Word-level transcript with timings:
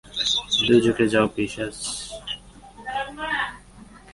দোযখে 0.67 1.05
যাও, 1.13 1.27
পিশাচ! 1.35 1.77